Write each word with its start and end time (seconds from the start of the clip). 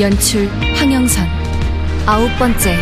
연출 0.00 0.48
황영선 0.76 1.28
아홉 2.06 2.30
번째 2.38 2.74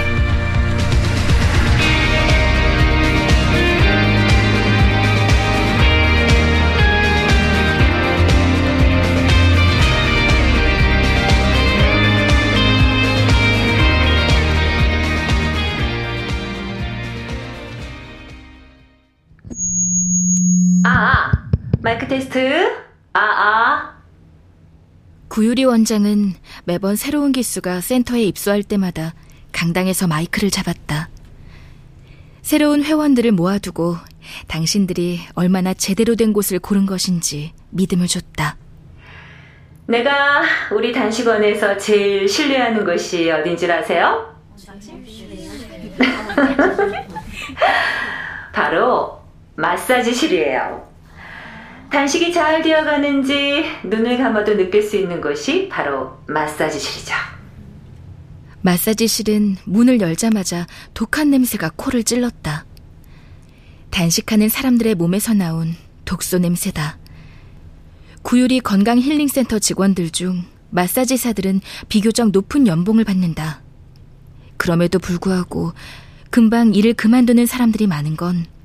아, 20.85 21.33
마이크 21.83 22.07
테스트. 22.07 22.39
아, 23.13 23.21
아. 23.21 23.98
구유리 25.39 25.65
원장은 25.67 26.35
매번 26.65 26.97
새로운 26.97 27.31
기수가 27.31 27.81
센터에 27.81 28.23
입소할 28.23 28.65
때마다 28.65 29.15
강당에서 29.53 30.09
마이크를 30.09 30.51
잡았다. 30.51 31.11
새로운 32.43 32.83
회원들을 32.83 33.31
모아두고 33.31 33.99
당신들이 34.49 35.21
얼마나 35.35 35.75
제대로 35.75 36.17
된 36.17 36.33
곳을 36.33 36.59
고른 36.59 36.87
것인지 36.87 37.53
믿음을 37.71 38.09
줬다. 38.09 38.57
내가 39.87 40.43
우리 40.73 40.93
단식원에서 40.93 41.79
제일 41.79 42.29
신뢰하는 42.29 42.85
곳이 42.85 43.31
어딘 43.31 43.57
줄 43.57 43.71
아세요? 43.71 44.35
바로 48.53 49.23
마사지실이에요. 49.55 50.88
단식이 51.91 52.33
잘 52.33 52.63
되어가는지 52.63 53.65
눈을 53.85 54.19
감아도 54.19 54.57
느낄 54.57 54.83
수 54.83 54.97
있는 54.97 55.21
곳이 55.21 55.69
바로 55.69 56.19
마사지실이죠. 56.27 57.15
마사지실은 58.61 59.57
문을 59.65 60.01
열자마자 60.01 60.67
독한 60.95 61.31
냄새가 61.31 61.73
코를 61.77 62.05
찔렀다. 62.05 62.67
단식하는 63.91 64.49
사람들의 64.49 64.95
몸에서 64.97 65.33
나온 65.33 65.75
독소 66.05 66.39
냄새다. 66.39 66.99
구유리 68.23 68.61
건강 68.61 68.99
힐링센터 68.99 69.59
직원들 69.59 70.11
중 70.11 70.45
마사지사들은 70.71 71.61
비교적 71.89 72.31
높은 72.31 72.67
연봉을 72.67 73.05
받는다. 73.05 73.63
그럼에도 74.59 74.99
불구하고 74.99 75.73
금방 76.31 76.75
일을 76.75 76.93
그만두는 76.93 77.47
사람들이 77.47 77.87
많은 77.87 78.17
건 78.17 78.59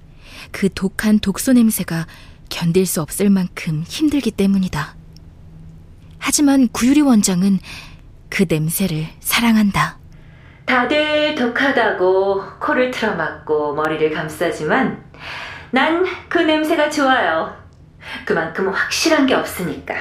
그 0.52 0.70
독한 0.74 1.20
독소 1.20 1.54
냄새가 1.54 2.08
견딜 2.54 2.86
수 2.86 3.02
없을 3.02 3.32
만큼 3.32 3.84
힘들기 3.88 4.30
때문이다. 4.30 4.96
하지만 6.20 6.68
구유리 6.68 7.02
원장은 7.02 7.60
그 8.30 8.46
냄새를 8.48 9.08
사랑한다. 9.20 9.98
다들 10.66 11.34
독하다고 11.34 12.60
코를 12.60 12.92
틀어막고 12.92 13.74
머리를 13.74 14.12
감싸지만 14.12 15.04
난 15.72 16.06
그 16.30 16.38
냄새가 16.38 16.92
좋아요. 16.92 17.56
그만큼 18.24 18.70
확실한 18.70 19.26
게 19.26 19.34
없으니까. 19.34 19.96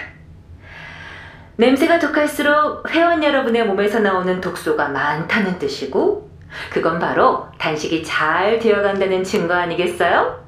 냄새가 1.56 1.98
독할수록 1.98 2.90
회원 2.90 3.24
여러분의 3.24 3.66
몸에서 3.66 4.00
나오는 4.00 4.40
독소가 4.40 4.88
많다는 4.88 5.58
뜻이고, 5.58 6.30
그건 6.70 6.98
바로 6.98 7.48
단식이 7.58 8.02
잘 8.04 8.58
되어간다는 8.58 9.24
증거 9.24 9.54
아니겠어요? 9.54 10.42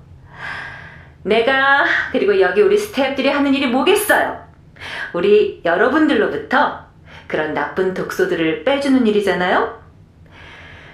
내가, 1.25 1.85
그리고 2.13 2.41
여기 2.41 2.61
우리 2.61 2.79
스태프들이 2.79 3.29
하는 3.29 3.55
일이 3.55 3.67
뭐겠어요? 3.67 4.45
우리 5.15 5.63
여러분들로부터 5.65 6.85
그런 7.27 7.55
나쁜 7.55 7.95
독소들을 7.95 8.65
빼주는 8.65 9.07
일이잖아요? 9.07 9.83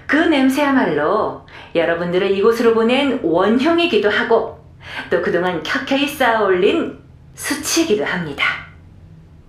그 0.07 0.15
냄새야말로 0.15 1.45
여러분들을 1.75 2.31
이곳으로 2.31 2.73
보낸 2.73 3.19
원형이기도 3.21 4.09
하고, 4.09 4.59
또 5.09 5.21
그동안 5.21 5.61
켜켜이 5.63 6.07
쌓아 6.07 6.41
올린 6.41 6.99
수치이기도 7.35 8.05
합니다. 8.05 8.43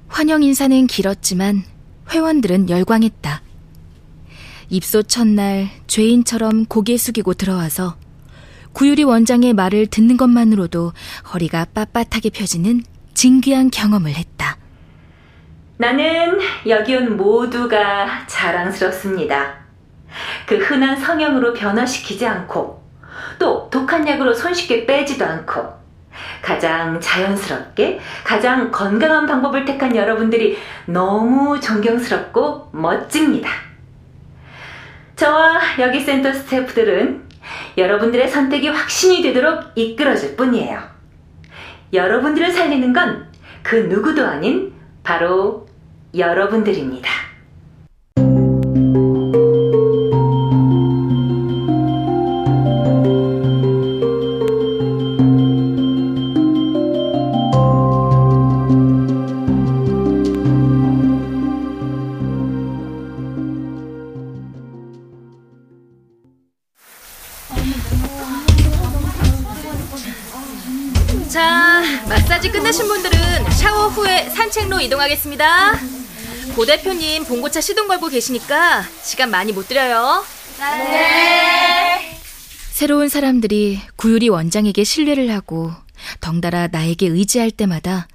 환영 0.08 0.42
인사는 0.42 0.86
길었지만 0.86 1.62
회원들은 2.10 2.68
열광했다. 2.68 3.40
입소 4.68 5.04
첫날 5.04 5.68
죄인처럼 5.86 6.66
고개 6.66 6.96
숙이고 6.96 7.34
들어와서 7.34 7.96
구유리 8.72 9.04
원장의 9.04 9.52
말을 9.52 9.86
듣는 9.86 10.16
것만으로도 10.16 10.92
허리가 11.32 11.66
빳빳하게 11.74 12.32
펴지는 12.32 12.82
진귀한 13.14 13.70
경험을 13.70 14.12
했다. 14.12 14.56
나는 15.76 16.38
여기 16.66 16.94
온 16.94 17.16
모두가 17.16 18.26
자랑스럽습니다. 18.26 19.54
그 20.46 20.56
흔한 20.58 20.96
성형으로 20.96 21.54
변화시키지 21.54 22.26
않고 22.26 22.82
또 23.38 23.68
독한 23.70 24.06
약으로 24.06 24.32
손쉽게 24.34 24.86
빼지도 24.86 25.24
않고 25.24 25.82
가장 26.42 27.00
자연스럽게 27.00 28.00
가장 28.24 28.70
건강한 28.70 29.26
방법을 29.26 29.64
택한 29.64 29.96
여러분들이 29.96 30.58
너무 30.86 31.58
존경스럽고 31.60 32.70
멋집니다. 32.72 33.50
저와 35.16 35.60
여기 35.78 36.00
센터 36.00 36.32
스태프들은 36.32 37.31
여러분들의 37.76 38.28
선택이 38.28 38.68
확신이 38.68 39.22
되도록 39.22 39.72
이끌어줄 39.74 40.36
뿐이에요. 40.36 40.80
여러분들을 41.92 42.50
살리는 42.50 42.92
건 42.92 43.32
그 43.62 43.76
누구도 43.76 44.26
아닌 44.26 44.72
바로 45.02 45.66
여러분들입니다. 46.16 47.08
고 76.54 76.66
대표님 76.66 77.24
봉고차 77.24 77.62
시동 77.62 77.88
걸고 77.88 78.08
계시니까 78.08 78.82
시간 79.02 79.30
많이 79.30 79.52
못 79.52 79.68
드려요. 79.68 80.22
새로운 82.70 83.08
사람들이 83.08 83.80
구유리 83.96 84.28
원장에게 84.28 84.84
신뢰를 84.84 85.30
하고 85.30 85.72
덩달아 86.20 86.68
나에게 86.68 87.06
의지할 87.06 87.50
때마다 87.50 88.06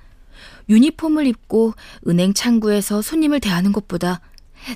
유니폼을 0.69 1.25
입고 1.25 1.73
은행 2.07 2.33
창구에서 2.33 3.01
손님을 3.01 3.39
대하는 3.39 3.71
것보다 3.71 4.21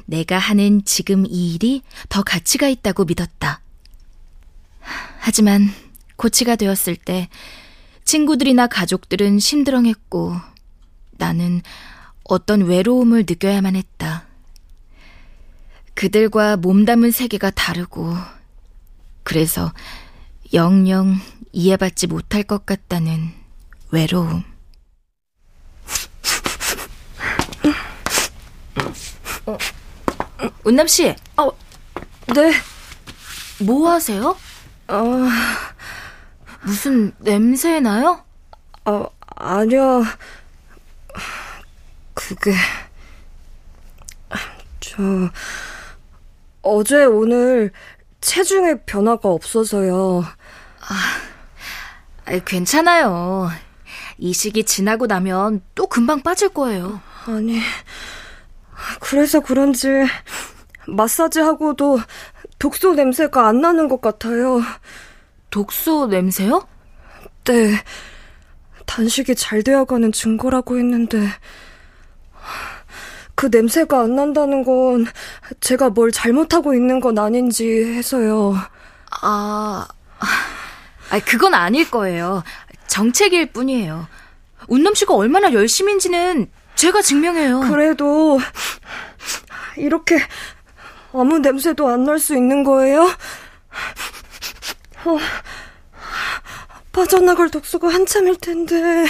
내가 0.05 0.39
하는 0.39 0.83
지금 0.83 1.25
이 1.27 1.53
일이 1.53 1.83
더 2.09 2.23
가치가 2.23 2.67
있다고 2.67 3.05
믿었다. 3.05 3.61
하지만 5.19 5.69
고치가 6.15 6.55
되었을 6.55 6.95
때 6.95 7.29
친구들이나 8.05 8.67
가족들은 8.67 9.39
심드렁했고 9.39 10.35
나는 11.17 11.61
어떤 12.31 12.61
외로움을 12.61 13.25
느껴야만 13.27 13.75
했다. 13.75 14.23
그들과 15.95 16.55
몸담은 16.55 17.11
세계가 17.11 17.51
다르고 17.51 18.15
그래서 19.23 19.73
영영 20.53 21.17
이해받지 21.51 22.07
못할 22.07 22.43
것 22.43 22.65
같다는 22.65 23.33
외로움. 23.91 24.45
은남 30.65 30.87
씨, 30.87 31.13
어, 31.35 31.51
네. 32.33 32.53
뭐 33.65 33.91
하세요? 33.91 34.37
어, 34.87 35.05
무슨 36.63 37.13
냄새 37.19 37.81
나요? 37.81 38.23
어, 38.85 39.05
아니요. 39.35 40.05
그게, 42.35 42.53
저, 44.79 45.01
어제 46.61 47.03
오늘 47.03 47.71
체중에 48.21 48.83
변화가 48.85 49.27
없어서요. 49.27 50.23
아, 50.79 52.39
괜찮아요. 52.45 53.49
이 54.17 54.31
시기 54.31 54.63
지나고 54.63 55.07
나면 55.07 55.61
또 55.75 55.87
금방 55.87 56.21
빠질 56.21 56.47
거예요. 56.49 57.01
아니, 57.25 57.59
그래서 59.01 59.41
그런지 59.41 59.87
마사지하고도 60.87 61.99
독소 62.59 62.93
냄새가 62.93 63.45
안 63.45 63.59
나는 63.59 63.89
것 63.89 63.99
같아요. 63.99 64.61
독소 65.49 66.07
냄새요? 66.07 66.65
네. 67.43 67.75
단식이 68.85 69.35
잘 69.35 69.63
되어가는 69.63 70.13
증거라고 70.13 70.77
했는데, 70.77 71.27
그 73.41 73.47
냄새가 73.51 74.01
안 74.01 74.15
난다는 74.15 74.63
건 74.63 75.07
제가 75.61 75.89
뭘 75.89 76.11
잘못하고 76.11 76.75
있는 76.75 76.99
건 76.99 77.17
아닌지 77.17 77.65
해서요. 77.83 78.55
아, 79.23 79.87
아, 81.09 81.19
그건 81.25 81.55
아닐 81.55 81.89
거예요. 81.89 82.43
정책일 82.85 83.51
뿐이에요. 83.51 84.07
운남 84.67 84.93
씨가 84.93 85.15
얼마나 85.15 85.53
열심인지는 85.53 86.51
제가 86.75 87.01
증명해요. 87.01 87.61
그래도 87.61 88.39
이렇게 89.75 90.19
아무 91.11 91.39
냄새도 91.39 91.87
안 91.89 92.03
날 92.03 92.19
수 92.19 92.35
있는 92.35 92.63
거예요? 92.63 93.05
어, 95.05 95.17
빠져나갈 96.91 97.49
독소가 97.49 97.87
한참일 97.91 98.35
텐데. 98.35 99.07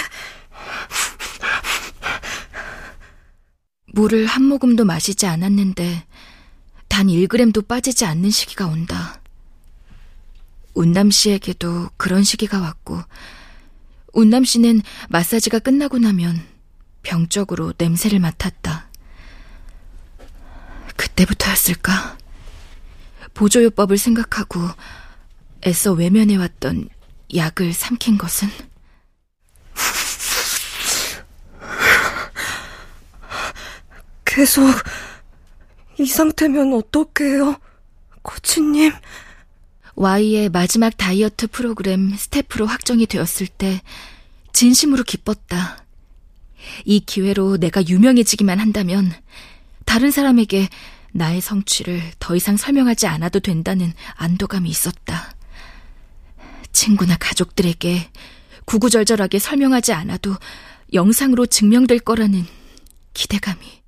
물을 3.92 4.26
한 4.26 4.44
모금도 4.44 4.84
마시지 4.84 5.26
않았는데 5.26 6.04
단 6.88 7.06
1g도 7.06 7.66
빠지지 7.68 8.04
않는 8.06 8.30
시기가 8.30 8.66
온다. 8.66 9.20
운남 10.74 11.10
씨에게도 11.10 11.90
그런 11.98 12.22
시기가 12.22 12.60
왔고 12.60 13.00
운남 14.14 14.44
씨는 14.44 14.80
마사지가 15.10 15.58
끝나고 15.58 15.98
나면 15.98 16.42
병적으로 17.02 17.74
냄새를 17.76 18.18
맡았다. 18.18 18.88
그때부터였을까? 20.96 22.16
보조요법을 23.34 23.98
생각하고 23.98 24.60
애써 25.66 25.92
외면해왔던 25.92 26.88
약을 27.34 27.72
삼킨 27.72 28.18
것은? 28.18 28.48
계속 34.34 34.64
이 35.98 36.06
상태면 36.06 36.72
어떡해요? 36.72 37.56
코치님. 38.22 38.92
Y의 39.94 40.48
마지막 40.48 40.96
다이어트 40.96 41.46
프로그램 41.48 42.14
스태프로 42.16 42.64
확정이 42.64 43.04
되었을 43.04 43.46
때 43.46 43.82
진심으로 44.54 45.04
기뻤다. 45.04 45.84
이 46.86 47.00
기회로 47.00 47.58
내가 47.58 47.86
유명해지기만 47.86 48.58
한다면 48.58 49.12
다른 49.84 50.10
사람에게 50.10 50.70
나의 51.12 51.42
성취를 51.42 52.00
더 52.18 52.34
이상 52.34 52.56
설명하지 52.56 53.06
않아도 53.08 53.38
된다는 53.38 53.92
안도감이 54.14 54.70
있었다. 54.70 55.34
친구나 56.72 57.18
가족들에게 57.18 58.10
구구절절하게 58.64 59.38
설명하지 59.38 59.92
않아도 59.92 60.34
영상으로 60.94 61.44
증명될 61.44 61.98
거라는 61.98 62.46
기대감이. 63.12 63.81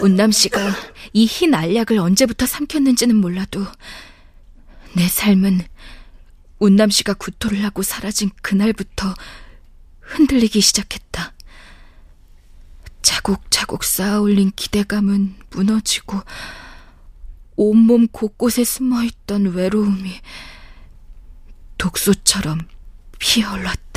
운남 0.00 0.30
씨가 0.30 0.58
이 1.12 1.26
흰 1.26 1.54
알약을 1.54 1.98
언제부터 1.98 2.46
삼켰는지는 2.46 3.16
몰라도 3.16 3.64
내 4.94 5.08
삶은 5.08 5.66
운남 6.58 6.90
씨가 6.90 7.14
구토를 7.14 7.64
하고 7.64 7.82
사라진 7.82 8.30
그날부터 8.42 9.14
흔들리기 10.00 10.60
시작했다. 10.60 11.34
차곡차곡 13.02 13.84
쌓아올린 13.84 14.50
기대감은 14.54 15.36
무너지고 15.50 16.20
온몸 17.56 18.06
곳곳에 18.08 18.64
숨어있던 18.64 19.52
외로움이 19.54 20.20
독소처럼 21.78 22.60
피어올랐다. 23.18 23.87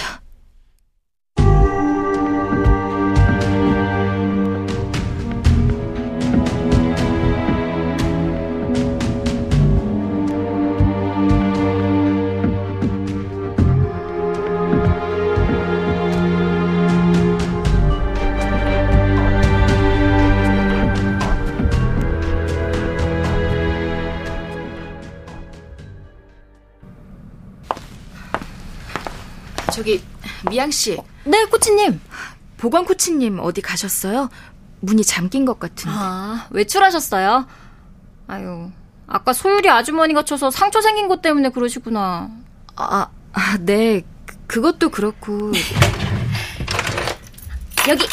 저기 29.72 30.04
미양 30.50 30.70
씨. 30.70 30.98
네, 31.24 31.46
코치님. 31.46 32.00
보건 32.58 32.86
코치님 32.86 33.40
어디 33.40 33.62
가셨어요? 33.62 34.30
문이 34.82 35.04
잠긴 35.04 35.46
것 35.46 35.60
같은데. 35.60 35.96
아, 35.98 36.48
외출하셨어요? 36.52 37.48
아유, 38.28 38.70
아까 39.08 39.34
소율이 39.34 39.70
아주머니가 39.70 40.24
쳐서 40.24 40.52
상처 40.52 40.82
생긴 40.82 41.08
것 41.08 41.22
때문에 41.22 41.50
그러시구나. 41.50 42.30
아, 42.76 43.08
아 43.34 43.58
네. 43.60 44.04
그것도 44.48 44.90
그렇고. 44.90 45.52
여기! 47.88 48.08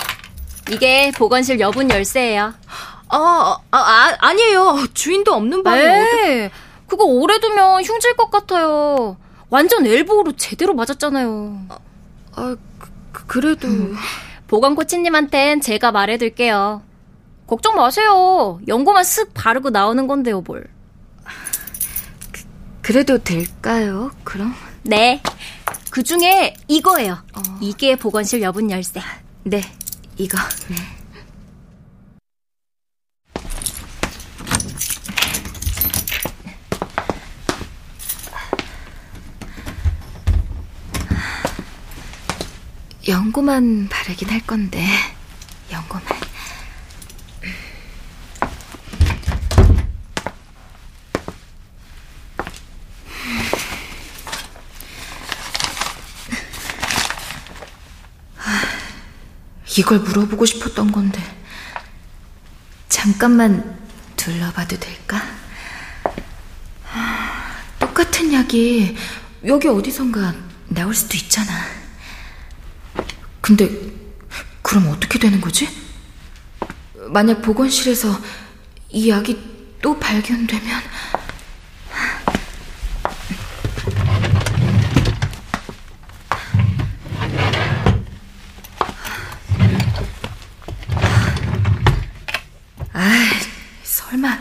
이게 0.70 1.10
보건실 1.12 1.60
여분 1.60 1.90
열쇠예요. 1.90 2.54
아, 3.08 3.58
아, 3.70 3.76
아 3.76 4.16
아니에요. 4.18 4.86
주인도 4.94 5.34
없는 5.34 5.62
방에. 5.62 5.82
네, 5.82 6.44
어디... 6.46 6.54
그거 6.86 7.04
오래 7.04 7.38
두면 7.38 7.84
흉질 7.84 8.16
것 8.16 8.30
같아요. 8.30 9.16
완전 9.50 9.86
엘보로 9.86 10.32
제대로 10.36 10.74
맞았잖아요. 10.74 11.66
아, 11.68 11.78
아 12.32 12.56
그, 13.12 13.26
그래도 13.26 13.68
음. 13.68 13.96
보건 14.46 14.74
코치님한텐 14.74 15.60
제가 15.60 15.92
말해둘게요. 15.92 16.82
걱정 17.46 17.76
마세요. 17.76 18.60
연고만 18.68 19.04
쓱 19.04 19.30
바르고 19.34 19.70
나오는 19.70 20.06
건데요, 20.06 20.42
뭘. 20.42 20.66
그, 22.30 22.42
그래도 22.82 23.18
될까요? 23.18 24.10
그럼? 24.24 24.54
네. 24.82 25.22
그 25.90 26.02
중에 26.02 26.54
이거예요. 26.68 27.12
어. 27.12 27.42
이게 27.60 27.96
보건실 27.96 28.42
여분 28.42 28.70
열쇠. 28.70 29.00
네, 29.44 29.62
이거. 30.16 30.38
네. 30.68 30.97
연고만 43.08 43.88
바르긴 43.88 44.28
할 44.28 44.40
건데, 44.40 44.86
연고만. 45.72 46.04
이걸 59.78 60.00
물어보고 60.00 60.44
싶었던 60.44 60.92
건데, 60.92 61.22
잠깐만 62.90 63.78
둘러봐도 64.16 64.78
될까? 64.78 65.22
똑같은 67.78 68.34
약이 68.34 68.96
여기 69.46 69.68
어디선가 69.68 70.34
나올 70.68 70.94
수도 70.94 71.16
있잖아. 71.16 71.77
근데 73.48 73.66
그럼 74.60 74.88
어떻게 74.88 75.18
되는 75.18 75.40
거지? 75.40 75.66
만약 77.08 77.40
보건실에서 77.40 78.14
이 78.90 79.08
약이 79.08 79.38
또 79.80 79.98
발견되면 79.98 80.82
아, 92.92 93.30
설마 93.82 94.38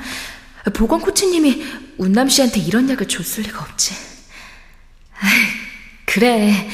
보건 0.74 1.00
코치님이 1.00 1.64
운남 1.98 2.28
씨한테 2.28 2.60
이런 2.60 2.90
약을 2.90 3.08
줬을 3.08 3.44
리가 3.44 3.62
없지. 3.62 3.96
아, 5.22 5.28
그래. 6.06 6.70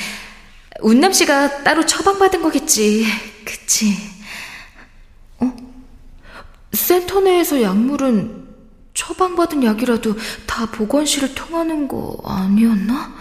운남 0.84 1.14
씨가 1.14 1.64
따로 1.64 1.86
처방받은 1.86 2.42
거겠지. 2.42 3.06
그치? 3.46 3.96
어? 5.40 5.56
센터 6.74 7.22
내에서 7.22 7.62
약물은 7.62 8.44
처방받은 8.94 9.64
약이라도 9.64 10.16
다 10.46 10.66
보건실을 10.66 11.34
통하는 11.36 11.88
거 11.88 12.18
아니었나? 12.26 13.14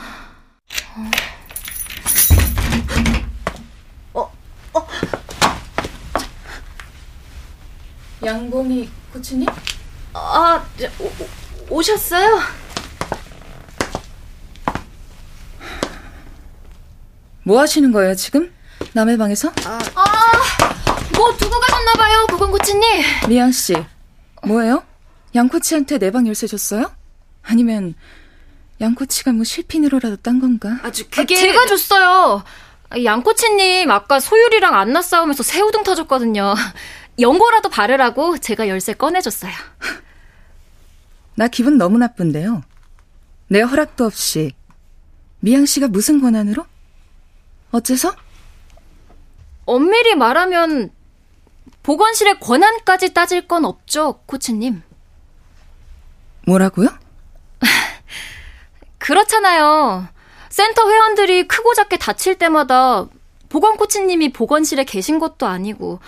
어, 4.12 4.32
어. 4.74 4.88
양봉이 8.24 8.90
코치님? 9.12 9.46
아, 10.14 10.66
오, 10.98 11.76
오셨어요? 11.76 12.40
뭐 17.44 17.60
하시는 17.60 17.90
거예요, 17.92 18.14
지금? 18.14 18.52
남의 18.92 19.16
방에서? 19.18 19.48
아, 19.64 19.78
아, 19.94 20.06
뭐 21.16 21.36
두고 21.36 21.58
가셨나봐요, 21.60 22.26
보건코치님. 22.28 22.82
미양 23.28 23.50
씨, 23.52 23.74
뭐예요? 24.44 24.84
양코치한테 25.34 25.98
내 25.98 26.10
방 26.10 26.26
열쇠 26.26 26.46
줬어요? 26.46 26.92
아니면 27.42 27.94
양코치가 28.80 29.32
뭐 29.32 29.44
실핀으로라도 29.44 30.16
딴 30.16 30.40
건가? 30.40 30.78
아주 30.82 31.04
그게 31.10 31.34
아, 31.36 31.38
제가 31.40 31.66
줬어요. 31.66 32.44
양코치님 33.02 33.90
아까 33.90 34.20
소율이랑 34.20 34.74
안나 34.74 35.00
싸우면서 35.00 35.42
새우등 35.42 35.82
터졌거든요. 35.84 36.54
연고라도 37.18 37.68
바르라고 37.70 38.38
제가 38.38 38.68
열쇠 38.68 38.92
꺼내줬어요. 38.92 39.52
나 41.34 41.48
기분 41.48 41.78
너무 41.78 41.98
나쁜데요. 41.98 42.62
내 43.48 43.60
허락도 43.62 44.04
없이 44.04 44.52
미양 45.40 45.64
씨가 45.66 45.88
무슨 45.88 46.20
권한으로? 46.20 46.66
어째서? 47.72 48.14
엄밀히 49.66 50.14
말하면 50.14 50.90
보건실의 51.82 52.38
권한까지 52.40 53.12
따질 53.12 53.48
건 53.48 53.64
없죠, 53.64 54.20
코치님. 54.26 54.82
뭐라고요? 56.46 56.88
그렇잖아요. 58.98 60.08
센터 60.48 60.90
회원들이 60.90 61.48
크고 61.48 61.74
작게 61.74 61.96
다칠 61.96 62.36
때마다 62.36 63.06
보건 63.48 63.76
코치님이 63.76 64.32
보건실에 64.32 64.84
계신 64.84 65.18
것도 65.18 65.46
아니고 65.46 66.00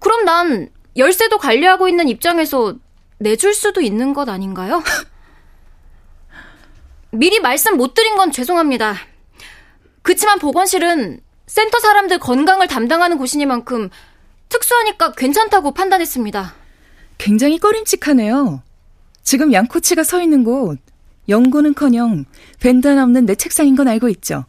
그럼 0.00 0.24
난 0.24 0.70
열쇠도 0.96 1.38
관리하고 1.38 1.88
있는 1.88 2.08
입장에서 2.08 2.74
내줄 3.18 3.54
수도 3.54 3.80
있는 3.80 4.12
것 4.12 4.28
아닌가요? 4.28 4.82
미리 7.10 7.40
말씀 7.40 7.76
못 7.76 7.94
드린 7.94 8.16
건 8.16 8.32
죄송합니다. 8.32 8.96
그치만 10.04 10.38
보건실은 10.38 11.18
센터 11.46 11.80
사람들 11.80 12.18
건강을 12.18 12.68
담당하는 12.68 13.16
곳이니만큼 13.16 13.88
특수하니까 14.50 15.12
괜찮다고 15.12 15.72
판단했습니다. 15.72 16.54
굉장히 17.16 17.58
꺼림칙하네요. 17.58 18.62
지금 19.22 19.54
양코치가 19.54 20.04
서 20.04 20.20
있는 20.20 20.44
곳, 20.44 20.78
연고는커녕 21.30 22.26
하나 22.60 23.02
없는 23.02 23.24
내 23.24 23.34
책상인 23.34 23.76
건 23.76 23.88
알고 23.88 24.10
있죠? 24.10 24.44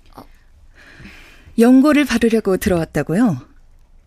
연고를 1.58 2.04
바르려고 2.04 2.58
들어왔다고요? 2.58 3.38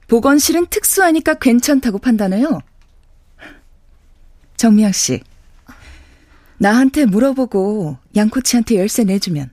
보건실은 0.07 0.67
특수하니까 0.67 1.35
괜찮다고 1.35 1.99
판단해요? 1.99 2.61
정미양 4.59 4.93
씨, 4.93 5.23
나한테 6.59 7.07
물어보고 7.07 7.97
양코치한테 8.15 8.77
열쇠 8.77 9.05
내주면 9.05 9.51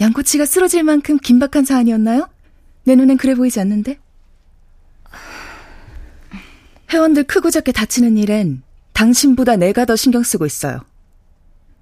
양코치가 0.00 0.44
쓰러질 0.44 0.82
만큼 0.82 1.18
긴박한 1.18 1.64
사안이었나요? 1.64 2.28
내 2.84 2.94
눈엔 2.94 3.16
그래 3.16 3.34
보이지 3.34 3.60
않는데? 3.60 3.98
회원들 6.92 7.24
크고 7.24 7.50
작게 7.50 7.72
다치는 7.72 8.16
일엔 8.16 8.62
당신보다 8.92 9.56
내가 9.56 9.84
더 9.84 9.96
신경 9.96 10.22
쓰고 10.22 10.46
있어요. 10.46 10.80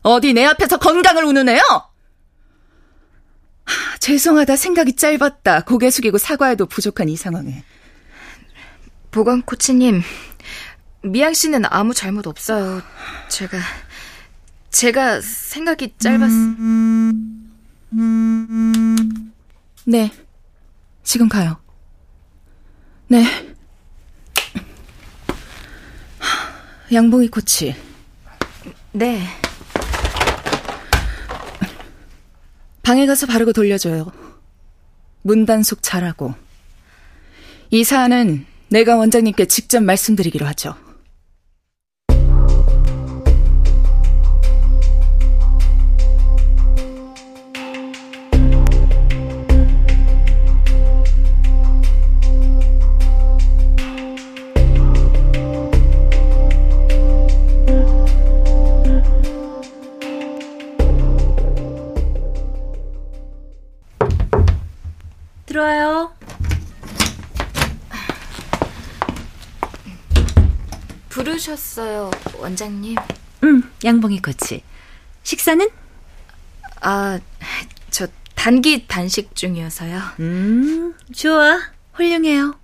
어디 0.02 0.32
내 0.32 0.44
앞에서 0.44 0.78
건강을 0.78 1.24
우는애요? 1.24 1.60
하, 3.64 3.98
죄송하다 3.98 4.56
생각이 4.56 4.96
짧았다 4.96 5.62
고개 5.64 5.90
숙이고 5.90 6.18
사과해도 6.18 6.66
부족한 6.66 7.08
이 7.08 7.16
상황에. 7.16 7.64
보건 9.10 9.42
코치님, 9.42 10.02
미양 11.02 11.34
씨는 11.34 11.64
아무 11.66 11.94
잘못 11.94 12.26
없어요. 12.26 12.82
제가 13.28 13.58
제가 14.70 15.20
생각이 15.20 15.94
짧았. 15.98 16.30
네, 19.86 20.10
지금 21.02 21.28
가요. 21.28 21.56
네. 23.08 23.24
양봉이 26.92 27.28
코치. 27.28 27.74
네. 28.92 29.20
방에 32.82 33.06
가서 33.06 33.26
바르고 33.26 33.52
돌려줘요. 33.52 34.12
문단속 35.22 35.82
잘하고. 35.82 36.34
이 37.70 37.82
사안은 37.82 38.46
내가 38.68 38.96
원장님께 38.96 39.46
직접 39.46 39.82
말씀드리기로 39.82 40.46
하죠. 40.46 40.76
부르셨어요, 71.74 72.10
원장님? 72.38 72.96
응, 73.42 73.62
양봉이 73.84 74.22
코치. 74.22 74.62
식사는? 75.22 75.68
아, 76.80 77.18
저 77.90 78.06
단기 78.34 78.86
단식 78.86 79.34
중이어서요. 79.34 80.00
음, 80.20 80.94
좋아. 81.14 81.60
훌륭해요. 81.92 82.58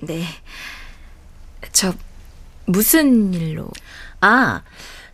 네. 0.00 0.26
저 1.72 1.94
무슨 2.66 3.32
일로? 3.34 3.68
아, 4.20 4.62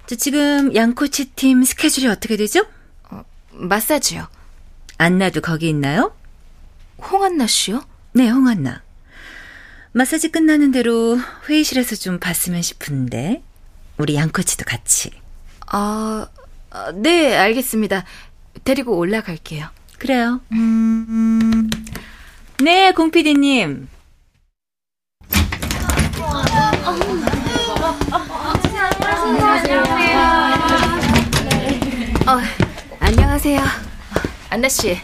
저 0.06 0.14
지금 0.14 0.74
양코치 0.74 1.30
팀 1.32 1.62
스케줄이 1.64 2.08
어떻게 2.08 2.36
되죠? 2.36 2.64
어, 3.10 3.24
마사지요. 3.52 4.28
안나도 4.98 5.40
거기 5.42 5.68
있나요? 5.68 6.14
홍한나 6.98 7.46
씨요? 7.46 7.82
네, 8.12 8.28
홍한나. 8.28 8.82
마사지 9.96 10.30
끝나는 10.30 10.72
대로 10.72 11.18
회의실에서 11.48 11.96
좀 11.96 12.18
봤으면 12.18 12.60
싶은데 12.60 13.42
우리 13.96 14.14
양코치도 14.14 14.66
같이. 14.66 15.10
아, 15.68 16.26
네, 16.96 17.34
알겠습니다. 17.34 18.04
데리고 18.62 18.98
올라갈게요. 18.98 19.68
그래요. 19.96 20.42
음... 20.52 21.70
네, 22.62 22.92
공피디님. 22.92 23.88
어, 32.26 32.40
안녕하세요. 33.00 33.62
안나 34.50 34.68
씨. 34.68 34.98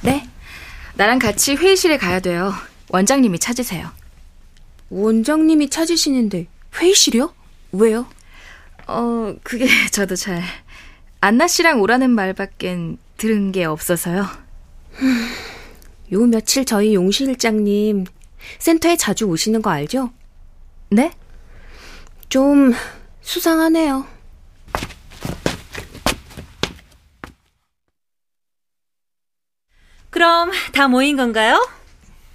네? 0.00 0.26
나랑 0.94 1.18
같이 1.18 1.54
회의실에 1.54 1.98
가야 1.98 2.20
돼요. 2.20 2.54
원장님이 2.88 3.40
찾으세요. 3.40 3.97
원장님이 4.90 5.68
찾으시는데 5.70 6.46
회의실이요? 6.74 7.34
왜요? 7.72 8.06
어, 8.86 9.34
그게 9.42 9.66
저도 9.92 10.16
잘 10.16 10.42
안나 11.20 11.46
씨랑 11.46 11.80
오라는 11.80 12.10
말밖엔 12.10 12.98
들은 13.16 13.52
게 13.52 13.64
없어서요. 13.64 14.26
요 16.12 16.26
며칠 16.26 16.64
저희 16.64 16.94
용 16.94 17.10
실장님 17.10 18.06
센터에 18.58 18.96
자주 18.96 19.26
오시는 19.26 19.60
거 19.60 19.70
알죠? 19.70 20.12
네? 20.90 21.12
좀 22.28 22.72
수상하네요. 23.20 24.06
그럼 30.10 30.50
다 30.72 30.88
모인 30.88 31.16
건가요? 31.16 31.60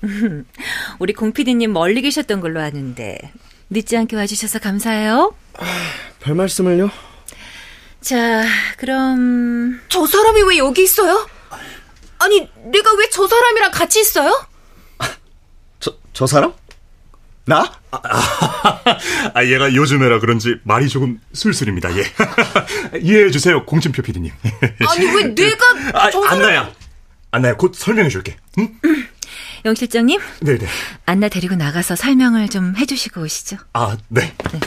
우리 1.00 1.14
공피디님 1.14 1.72
멀리 1.74 2.02
계셨던 2.02 2.42
걸로 2.42 2.60
아는데 2.62 3.18
늦지 3.70 3.98
않게 3.98 4.16
와주셔서 4.16 4.60
감사해요. 4.60 5.34
아, 5.58 5.66
별 6.20 6.36
말씀을요? 6.36 6.90
자, 8.02 8.44
그럼 8.78 9.80
저 9.88 10.06
사람이 10.06 10.42
왜 10.44 10.58
여기 10.58 10.84
있어요? 10.84 11.28
아니, 12.20 12.50
내가 12.72 12.94
왜 12.96 13.08
저 13.12 13.28
사람이랑 13.28 13.72
같이 13.72 14.00
있어요? 14.02 14.46
저, 15.80 15.96
저 16.14 16.26
사람? 16.28 16.54
나? 17.46 17.70
아, 17.92 18.00
아, 19.34 19.44
얘가 19.46 19.74
요즘에라 19.74 20.20
그런지 20.20 20.56
말이 20.64 20.88
조금 20.88 21.20
술술입니다, 21.34 21.90
예. 21.98 22.04
이해해주세요, 23.02 23.66
공진표 23.66 24.02
PD님. 24.02 24.32
아니, 24.88 25.06
왜 25.16 25.36
내가. 25.36 25.66
아, 25.94 26.10
안나야. 26.28 26.72
안나야, 27.32 27.56
곧 27.58 27.76
설명해줄게. 27.76 28.38
응? 28.60 28.80
영 29.66 29.76
실장님? 29.76 30.20
네네. 30.42 30.66
안나 31.06 31.30
데리고 31.30 31.56
나가서 31.56 31.96
설명을 31.96 32.50
좀 32.50 32.76
해주시고 32.76 33.22
오시죠. 33.22 33.58
아, 33.74 33.96
네. 34.10 34.34
네. 34.52 34.60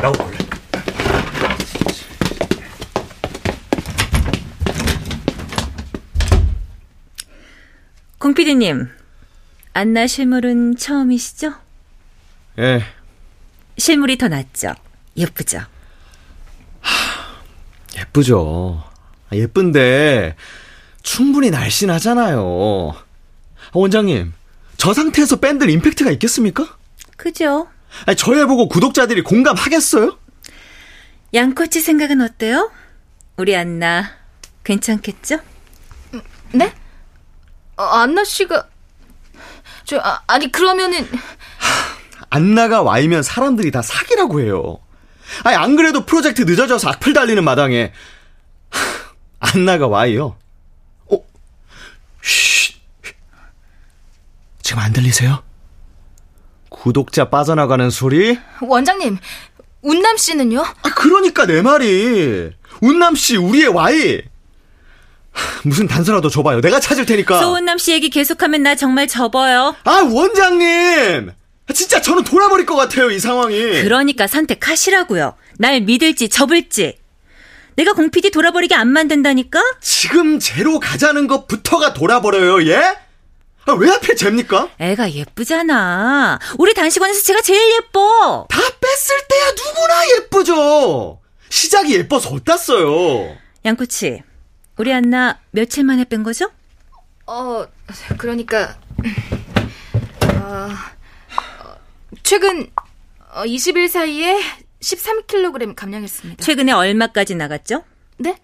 나와볼래. 0.00 0.38
공피디님, 8.18 8.88
안나 9.74 10.06
실물은 10.06 10.76
처음이시죠? 10.76 11.52
예. 12.58 12.82
실물이 13.76 14.18
더 14.18 14.26
낫죠? 14.28 14.74
예쁘죠? 15.16 15.58
하, 16.80 16.94
예쁘죠. 17.96 18.82
아, 19.30 19.36
예쁜데, 19.36 20.34
충분히 21.02 21.50
날씬하잖아요. 21.50 22.96
원장님, 23.72 24.32
저 24.76 24.94
상태에서 24.94 25.36
밴드 25.36 25.64
임팩트가 25.64 26.10
있겠습니까? 26.12 26.76
그죠. 27.16 27.68
아니, 28.06 28.16
저애 28.16 28.44
보고 28.44 28.68
구독자들이 28.68 29.22
공감하겠어요? 29.22 30.18
양꼬치 31.34 31.80
생각은 31.80 32.20
어때요? 32.20 32.70
우리 33.36 33.56
안나, 33.56 34.10
괜찮겠죠? 34.64 35.40
네? 36.52 36.74
어, 37.76 37.82
안나 37.82 38.24
씨가 38.24 38.66
저 39.84 39.98
아, 39.98 40.38
니 40.38 40.50
그러면은 40.50 41.08
안나가 42.30 42.82
와이면 42.82 43.22
사람들이 43.22 43.70
다 43.70 43.80
사기라고 43.82 44.40
해요. 44.40 44.78
아니 45.44 45.56
안 45.56 45.76
그래도 45.76 46.04
프로젝트 46.04 46.42
늦어져서 46.42 46.88
악플 46.90 47.12
달리는 47.12 47.42
마당에 47.42 47.92
안나가 49.38 49.86
와이요. 49.86 50.36
어? 51.10 51.24
쉿. 52.22 52.74
지금 54.68 54.82
안 54.82 54.92
들리세요? 54.92 55.42
구독자 56.68 57.30
빠져나가는 57.30 57.88
소리? 57.88 58.38
원장님, 58.60 59.16
운남 59.80 60.18
씨는요? 60.18 60.60
아 60.60 60.94
그러니까 60.94 61.46
내 61.46 61.62
말이 61.62 62.50
운남 62.82 63.14
씨 63.14 63.38
우리의 63.38 63.68
와이. 63.68 64.20
무슨 65.64 65.86
단서라도 65.86 66.28
줘봐요. 66.28 66.60
내가 66.60 66.80
찾을 66.80 67.06
테니까. 67.06 67.40
소은남 67.40 67.78
씨 67.78 67.92
얘기 67.92 68.10
계속하면 68.10 68.62
나 68.62 68.74
정말 68.74 69.08
접어요. 69.08 69.74
아, 69.84 70.02
원장님! 70.02 71.32
진짜 71.72 72.02
저는 72.02 72.24
돌아버릴 72.24 72.66
것 72.66 72.76
같아요, 72.76 73.10
이 73.10 73.18
상황이. 73.18 73.56
그러니까 73.56 74.26
선택하시라고요. 74.26 75.34
날 75.56 75.80
믿을지 75.80 76.28
접을지. 76.28 76.98
내가 77.76 77.94
공PD 77.94 78.32
돌아버리게 78.32 78.74
안 78.74 78.88
만든다니까? 78.88 79.62
지금 79.80 80.38
제로 80.38 80.78
가자는 80.78 81.26
것부터가 81.26 81.94
돌아버려요, 81.94 82.68
예? 82.70 83.07
아, 83.68 83.74
왜 83.74 83.90
하필 83.90 84.16
잽니까? 84.16 84.70
애가 84.78 85.12
예쁘잖아. 85.12 86.38
우리 86.58 86.72
단식원에서 86.72 87.20
제가 87.20 87.42
제일 87.42 87.76
예뻐. 87.76 88.46
다 88.48 88.58
뺐을 88.58 89.28
때야 89.28 89.50
누구나 89.50 90.08
예쁘죠. 90.16 91.20
시작이 91.50 91.94
예뻐서 91.94 92.30
어땠어요? 92.30 93.36
양꼬치, 93.66 94.22
우리 94.78 94.92
안나 94.92 95.38
며칠 95.50 95.84
만에 95.84 96.04
뺀 96.04 96.22
거죠? 96.22 96.50
어, 97.26 97.66
그러니까 98.16 98.78
어, 100.24 100.68
최근 102.22 102.70
20일 103.34 103.84
어, 103.84 103.88
사이에 103.88 104.40
13kg 104.80 105.74
감량했습니다. 105.74 106.42
최근에 106.42 106.72
얼마까지 106.72 107.34
나갔죠? 107.34 107.84
네? 108.16 108.38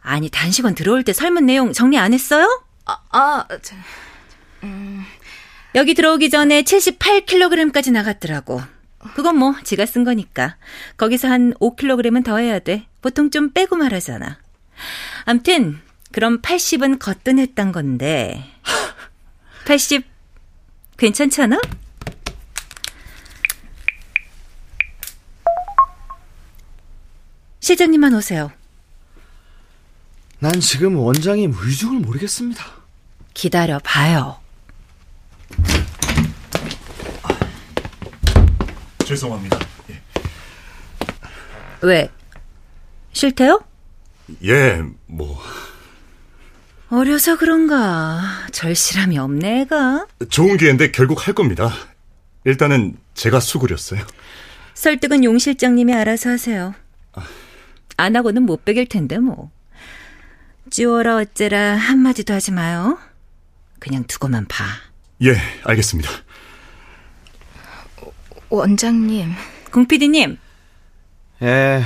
아니, 0.00 0.28
단식원 0.28 0.76
들어올 0.76 1.02
때 1.02 1.12
설문 1.12 1.46
내용 1.46 1.72
정리 1.72 1.98
안 1.98 2.12
했어요? 2.12 2.62
아, 2.84 2.98
아 3.10 3.46
저, 3.62 3.74
음... 4.64 5.04
여기 5.74 5.94
들어오기 5.94 6.30
전에 6.30 6.62
78kg까지 6.62 7.92
나갔더라고. 7.92 8.60
그건 9.14 9.36
뭐 9.36 9.54
지가 9.64 9.86
쓴 9.86 10.04
거니까. 10.04 10.56
거기서 10.96 11.28
한 11.28 11.52
5kg은 11.54 12.24
더 12.24 12.38
해야 12.38 12.58
돼. 12.58 12.86
보통 13.02 13.30
좀 13.30 13.52
빼고 13.52 13.76
말하잖아. 13.76 14.38
암튼 15.24 15.80
그럼 16.12 16.40
80은 16.40 16.98
거뜬했단 16.98 17.72
건데 17.72 18.44
80 19.66 20.04
괜찮잖아? 20.96 21.60
실장님만 27.60 28.14
오세요. 28.14 28.52
난 30.38 30.60
지금 30.60 30.96
원장님 30.96 31.54
의중을 31.56 32.00
모르겠습니다. 32.00 32.62
기다려 33.32 33.78
봐요. 33.80 34.43
죄송합니다. 39.04 39.58
예. 39.90 40.00
왜? 41.82 42.10
싫대요? 43.12 43.62
예, 44.44 44.82
뭐. 45.06 45.38
어려서 46.88 47.36
그런가. 47.36 48.22
절실함이 48.52 49.18
없네, 49.18 49.62
애가. 49.62 50.06
좋은 50.30 50.56
기회인데 50.56 50.90
결국 50.90 51.26
할 51.26 51.34
겁니다. 51.34 51.72
일단은 52.44 52.96
제가 53.14 53.40
수그렸어요. 53.40 54.00
설득은 54.74 55.24
용 55.24 55.38
실장님이 55.38 55.94
알아서 55.94 56.30
하세요. 56.30 56.74
안 57.96 58.16
하고는 58.16 58.42
못 58.42 58.64
베길 58.64 58.86
텐데, 58.88 59.18
뭐. 59.18 59.50
찌워라 60.70 61.16
어째라 61.16 61.76
한마디도 61.76 62.32
하지 62.34 62.50
마요. 62.50 62.98
그냥 63.78 64.04
두고만 64.04 64.46
봐. 64.46 64.64
예, 65.24 65.36
알겠습니다. 65.64 66.10
원장님. 68.50 69.32
공피디님. 69.72 70.38
예. 71.42 71.82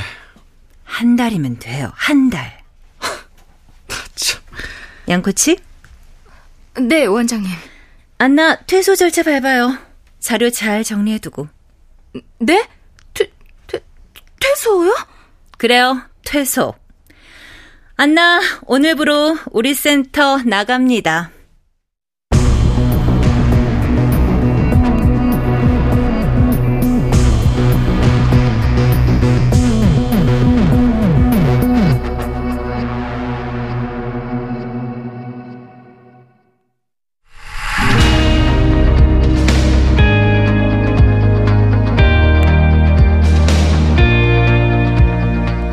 한 0.84 1.16
달이면 1.16 1.58
돼요. 1.58 1.92
한 1.94 2.30
달. 2.30 2.58
참. 4.14 4.42
양코치? 5.08 5.58
네, 6.80 7.06
원장님. 7.06 7.50
안나 8.18 8.56
퇴소 8.66 8.96
절차 8.96 9.22
밟아요. 9.22 9.78
자료 10.18 10.50
잘 10.50 10.82
정리해두고. 10.82 11.48
네? 12.40 12.68
퇴, 13.14 13.30
퇴, 13.66 13.80
퇴소요? 14.40 14.94
그래요. 15.56 16.02
퇴소. 16.24 16.74
안나, 17.96 18.40
오늘부로 18.66 19.38
우리 19.52 19.74
센터 19.74 20.38
나갑니다. 20.38 21.30